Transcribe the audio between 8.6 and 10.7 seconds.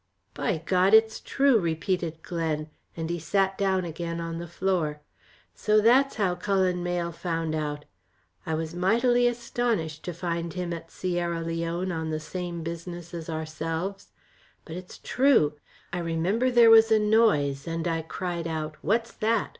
mightily astonished to find